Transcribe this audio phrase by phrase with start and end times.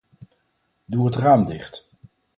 [0.85, 1.89] Doe het raam dicht.